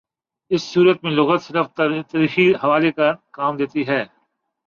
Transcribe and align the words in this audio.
اس 0.51 0.63
صورت 0.63 1.03
میں 1.03 1.11
لغت 1.11 1.41
صرف 1.41 1.67
تاریخی 1.73 2.51
حوالے 2.63 2.91
کا 2.91 3.11
کام 3.31 3.57
دیتی 3.57 3.87
ہے۔ 3.87 4.03